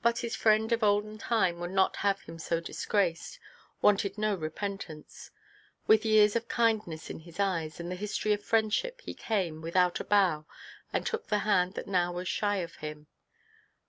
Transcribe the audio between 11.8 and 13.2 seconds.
now was shy of him.